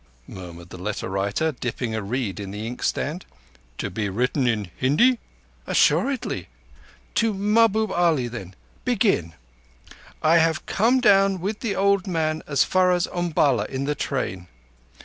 murmured 0.27 0.69
the 0.71 0.79
letter 0.79 1.07
writer, 1.07 1.51
dipping 1.51 1.93
a 1.93 2.01
reed 2.01 2.39
in 2.39 2.49
the 2.49 2.65
inkstand. 2.65 3.23
"To 3.77 3.91
be 3.91 4.09
written 4.09 4.47
in 4.47 4.71
Hindi?" 4.75 5.19
"Assuredly. 5.67 6.47
To 7.13 7.35
Mahbub 7.35 7.91
Ali 7.91 8.27
then. 8.27 8.55
Begin! 8.83 9.33
_I 10.23 10.39
have 10.39 10.65
come 10.65 11.01
down 11.01 11.39
with 11.39 11.59
the 11.59 11.75
old 11.75 12.07
man 12.07 12.41
as 12.47 12.63
far 12.63 12.91
as 12.91 13.05
Umballa 13.13 13.65
in 13.65 13.83
the 13.83 13.93
train. 13.93 14.47